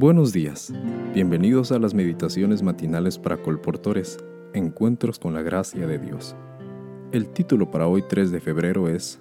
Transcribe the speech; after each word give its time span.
Buenos 0.00 0.32
días, 0.32 0.72
bienvenidos 1.12 1.72
a 1.72 1.78
las 1.78 1.92
meditaciones 1.92 2.62
matinales 2.62 3.18
para 3.18 3.36
colportores, 3.36 4.16
Encuentros 4.54 5.18
con 5.18 5.34
la 5.34 5.42
Gracia 5.42 5.86
de 5.86 5.98
Dios. 5.98 6.34
El 7.12 7.28
título 7.28 7.70
para 7.70 7.86
hoy 7.86 8.02
3 8.08 8.30
de 8.30 8.40
febrero 8.40 8.88
es 8.88 9.20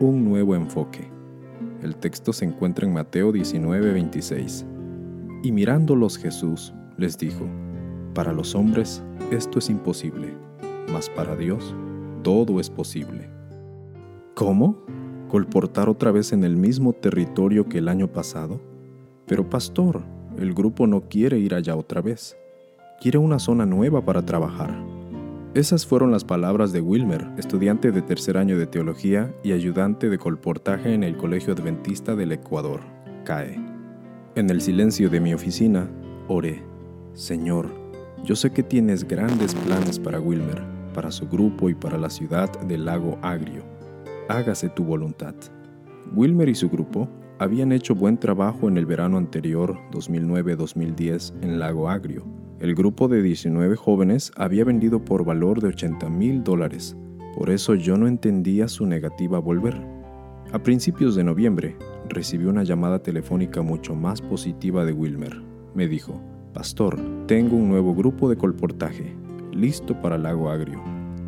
Un 0.00 0.26
nuevo 0.26 0.54
enfoque. 0.54 1.10
El 1.82 1.96
texto 1.96 2.34
se 2.34 2.44
encuentra 2.44 2.86
en 2.86 2.92
Mateo 2.92 3.32
19:26. 3.32 4.66
Y 5.44 5.50
mirándolos 5.50 6.18
Jesús 6.18 6.74
les 6.98 7.16
dijo, 7.16 7.46
Para 8.12 8.34
los 8.34 8.54
hombres 8.54 9.02
esto 9.30 9.58
es 9.58 9.70
imposible, 9.70 10.34
mas 10.92 11.08
para 11.08 11.36
Dios 11.36 11.74
todo 12.22 12.60
es 12.60 12.68
posible. 12.68 13.30
¿Cómo? 14.34 14.76
¿Colportar 15.28 15.88
otra 15.88 16.12
vez 16.12 16.34
en 16.34 16.44
el 16.44 16.58
mismo 16.58 16.92
territorio 16.92 17.66
que 17.66 17.78
el 17.78 17.88
año 17.88 18.12
pasado? 18.12 18.60
Pero 19.24 19.48
pastor, 19.48 20.02
el 20.40 20.54
grupo 20.54 20.86
no 20.86 21.02
quiere 21.02 21.38
ir 21.38 21.54
allá 21.54 21.76
otra 21.76 22.00
vez. 22.00 22.36
Quiere 23.00 23.18
una 23.18 23.38
zona 23.38 23.66
nueva 23.66 24.04
para 24.04 24.22
trabajar. 24.22 24.74
Esas 25.54 25.86
fueron 25.86 26.12
las 26.12 26.24
palabras 26.24 26.72
de 26.72 26.80
Wilmer, 26.80 27.26
estudiante 27.38 27.90
de 27.90 28.02
tercer 28.02 28.36
año 28.36 28.58
de 28.58 28.66
teología 28.66 29.34
y 29.42 29.52
ayudante 29.52 30.08
de 30.08 30.18
colportaje 30.18 30.94
en 30.94 31.02
el 31.02 31.16
Colegio 31.16 31.54
Adventista 31.54 32.14
del 32.14 32.32
Ecuador, 32.32 32.80
CAE. 33.24 33.58
En 34.34 34.50
el 34.50 34.60
silencio 34.60 35.10
de 35.10 35.20
mi 35.20 35.34
oficina, 35.34 35.90
oré, 36.28 36.62
Señor, 37.14 37.70
yo 38.24 38.36
sé 38.36 38.52
que 38.52 38.62
tienes 38.62 39.06
grandes 39.08 39.54
planes 39.54 39.98
para 39.98 40.20
Wilmer, 40.20 40.62
para 40.94 41.10
su 41.10 41.28
grupo 41.28 41.70
y 41.70 41.74
para 41.74 41.98
la 41.98 42.10
ciudad 42.10 42.50
del 42.60 42.84
lago 42.84 43.18
Agrio. 43.22 43.64
Hágase 44.28 44.68
tu 44.68 44.84
voluntad. 44.84 45.34
Wilmer 46.14 46.48
y 46.48 46.54
su 46.54 46.68
grupo 46.68 47.08
habían 47.38 47.72
hecho 47.72 47.94
buen 47.94 48.18
trabajo 48.18 48.68
en 48.68 48.76
el 48.76 48.86
verano 48.86 49.16
anterior, 49.16 49.78
2009-2010, 49.92 51.34
en 51.42 51.58
Lago 51.58 51.88
Agrio. 51.88 52.24
El 52.60 52.74
grupo 52.74 53.06
de 53.06 53.22
19 53.22 53.76
jóvenes 53.76 54.32
había 54.36 54.64
vendido 54.64 55.04
por 55.04 55.24
valor 55.24 55.60
de 55.60 55.68
80 55.68 56.08
mil 56.08 56.42
dólares, 56.42 56.96
por 57.36 57.50
eso 57.50 57.76
yo 57.76 57.96
no 57.96 58.08
entendía 58.08 58.66
su 58.66 58.86
negativa 58.86 59.38
a 59.38 59.40
volver. 59.40 59.80
A 60.52 60.58
principios 60.58 61.14
de 61.14 61.22
noviembre, 61.22 61.76
recibí 62.08 62.46
una 62.46 62.64
llamada 62.64 63.00
telefónica 63.00 63.62
mucho 63.62 63.94
más 63.94 64.20
positiva 64.20 64.84
de 64.84 64.92
Wilmer. 64.92 65.40
Me 65.74 65.86
dijo, 65.86 66.20
Pastor, 66.52 66.98
tengo 67.26 67.56
un 67.56 67.68
nuevo 67.68 67.94
grupo 67.94 68.28
de 68.28 68.36
colportaje, 68.36 69.14
listo 69.52 70.00
para 70.00 70.18
Lago 70.18 70.50
Agrio. 70.50 70.82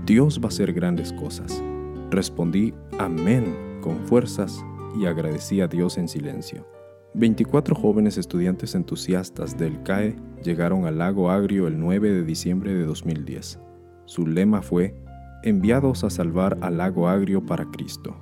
Dios 0.04 0.40
va 0.40 0.46
a 0.46 0.48
hacer 0.48 0.72
grandes 0.72 1.12
cosas. 1.12 1.62
Respondí, 2.10 2.74
Amén, 2.98 3.54
con 3.80 3.98
fuerzas 4.06 4.64
y 4.96 5.06
agradecí 5.06 5.60
a 5.60 5.68
Dios 5.68 5.98
en 5.98 6.08
silencio. 6.08 6.66
24 7.14 7.74
jóvenes 7.74 8.18
estudiantes 8.18 8.74
entusiastas 8.74 9.58
del 9.58 9.82
CAE 9.82 10.16
llegaron 10.44 10.86
al 10.86 10.98
lago 10.98 11.30
Agrio 11.30 11.66
el 11.66 11.78
9 11.78 12.12
de 12.12 12.24
diciembre 12.24 12.72
de 12.72 12.84
2010. 12.84 13.58
Su 14.04 14.26
lema 14.26 14.62
fue 14.62 14.94
Enviados 15.42 16.04
a 16.04 16.10
salvar 16.10 16.58
al 16.60 16.78
lago 16.78 17.08
Agrio 17.08 17.44
para 17.44 17.64
Cristo. 17.64 18.14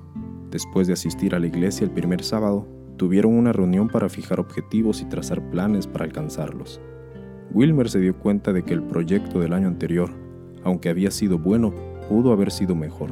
Después 0.51 0.87
de 0.87 0.93
asistir 0.93 1.35
a 1.35 1.39
la 1.39 1.47
iglesia 1.47 1.83
el 1.83 1.91
primer 1.91 2.23
sábado, 2.23 2.65
tuvieron 2.97 3.33
una 3.33 3.53
reunión 3.53 3.89
para 3.89 4.09
fijar 4.09 4.39
objetivos 4.39 5.01
y 5.01 5.05
trazar 5.05 5.49
planes 5.51 5.85
para 5.85 6.05
alcanzarlos. 6.05 6.81
Wilmer 7.51 7.89
se 7.89 7.99
dio 7.99 8.17
cuenta 8.17 8.53
de 8.53 8.63
que 8.63 8.73
el 8.73 8.83
proyecto 8.83 9.39
del 9.39 9.53
año 9.53 9.67
anterior, 9.67 10.09
aunque 10.63 10.89
había 10.89 11.11
sido 11.11 11.37
bueno, 11.37 11.73
pudo 12.07 12.31
haber 12.31 12.51
sido 12.51 12.75
mejor. 12.75 13.11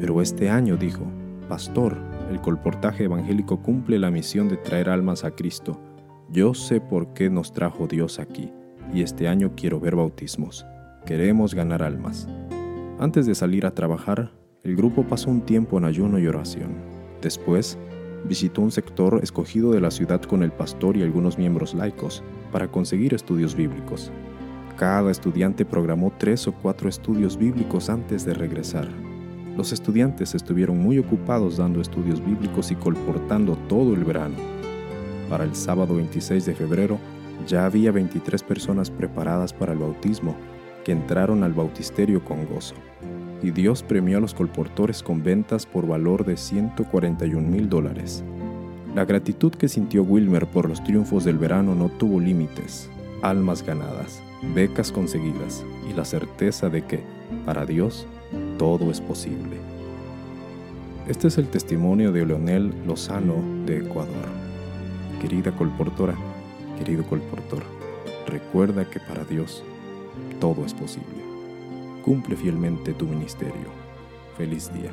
Pero 0.00 0.20
este 0.22 0.50
año 0.50 0.76
dijo, 0.76 1.04
Pastor, 1.48 1.96
el 2.30 2.40
colportaje 2.40 3.04
evangélico 3.04 3.60
cumple 3.60 3.98
la 3.98 4.10
misión 4.10 4.48
de 4.48 4.56
traer 4.56 4.88
almas 4.88 5.24
a 5.24 5.32
Cristo. 5.32 5.80
Yo 6.30 6.54
sé 6.54 6.80
por 6.80 7.14
qué 7.14 7.30
nos 7.30 7.52
trajo 7.52 7.86
Dios 7.86 8.18
aquí, 8.18 8.52
y 8.92 9.02
este 9.02 9.28
año 9.28 9.52
quiero 9.56 9.80
ver 9.80 9.96
bautismos. 9.96 10.66
Queremos 11.06 11.54
ganar 11.54 11.82
almas. 11.82 12.28
Antes 12.98 13.26
de 13.26 13.34
salir 13.34 13.66
a 13.66 13.74
trabajar, 13.74 14.32
el 14.62 14.76
grupo 14.76 15.04
pasó 15.04 15.30
un 15.30 15.42
tiempo 15.42 15.76
en 15.78 15.84
ayuno 15.84 16.18
y 16.18 16.26
oración. 16.26 16.72
Después, 17.20 17.78
visitó 18.26 18.62
un 18.62 18.70
sector 18.70 19.20
escogido 19.22 19.72
de 19.72 19.80
la 19.80 19.90
ciudad 19.90 20.22
con 20.22 20.42
el 20.42 20.52
pastor 20.52 20.96
y 20.96 21.02
algunos 21.02 21.38
miembros 21.38 21.74
laicos 21.74 22.22
para 22.50 22.68
conseguir 22.68 23.14
estudios 23.14 23.54
bíblicos. 23.54 24.10
Cada 24.76 25.10
estudiante 25.10 25.64
programó 25.64 26.12
tres 26.18 26.48
o 26.48 26.52
cuatro 26.52 26.88
estudios 26.88 27.36
bíblicos 27.36 27.90
antes 27.90 28.24
de 28.24 28.34
regresar. 28.34 28.88
Los 29.56 29.72
estudiantes 29.72 30.34
estuvieron 30.34 30.78
muy 30.78 30.98
ocupados 30.98 31.58
dando 31.58 31.80
estudios 31.80 32.24
bíblicos 32.24 32.72
y 32.72 32.74
colportando 32.74 33.56
todo 33.68 33.94
el 33.94 34.02
verano. 34.02 34.34
Para 35.30 35.44
el 35.44 35.54
sábado 35.54 35.94
26 35.94 36.44
de 36.44 36.54
febrero 36.54 36.98
ya 37.46 37.64
había 37.64 37.92
23 37.92 38.42
personas 38.42 38.90
preparadas 38.90 39.52
para 39.52 39.72
el 39.72 39.78
bautismo 39.78 40.36
que 40.84 40.92
entraron 40.92 41.44
al 41.44 41.52
bautisterio 41.52 42.24
con 42.24 42.46
gozo. 42.46 42.74
Y 43.42 43.52
Dios 43.52 43.82
premió 43.82 44.18
a 44.18 44.20
los 44.20 44.34
colportores 44.34 45.02
con 45.02 45.22
ventas 45.22 45.66
por 45.66 45.86
valor 45.86 46.24
de 46.24 46.36
141 46.36 47.48
mil 47.48 47.68
dólares. 47.68 48.24
La 48.94 49.04
gratitud 49.04 49.52
que 49.52 49.68
sintió 49.68 50.02
Wilmer 50.02 50.46
por 50.46 50.68
los 50.68 50.82
triunfos 50.82 51.24
del 51.24 51.38
verano 51.38 51.74
no 51.74 51.88
tuvo 51.90 52.20
límites. 52.20 52.88
Almas 53.22 53.64
ganadas, 53.64 54.22
becas 54.54 54.92
conseguidas 54.92 55.64
y 55.88 55.94
la 55.94 56.04
certeza 56.04 56.68
de 56.68 56.84
que, 56.84 57.02
para 57.44 57.66
Dios, 57.66 58.06
todo 58.58 58.90
es 58.90 59.00
posible. 59.00 59.58
Este 61.08 61.28
es 61.28 61.38
el 61.38 61.48
testimonio 61.48 62.12
de 62.12 62.24
Leonel 62.24 62.72
Lozano 62.86 63.36
de 63.66 63.78
Ecuador. 63.78 64.28
Querida 65.20 65.54
colportora, 65.54 66.14
querido 66.78 67.04
colportor, 67.04 67.62
recuerda 68.26 68.88
que 68.88 69.00
para 69.00 69.24
Dios 69.24 69.62
todo 70.40 70.64
es 70.64 70.72
posible. 70.72 71.24
Cumple 72.04 72.36
fielmente 72.36 72.92
tu 72.92 73.06
ministerio. 73.06 73.72
Feliz 74.36 74.72
día. 74.72 74.90